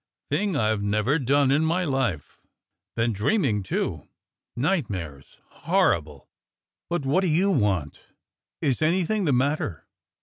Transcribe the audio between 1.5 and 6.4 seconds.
in my life. Been dreaming, too. Nightmares— horrible!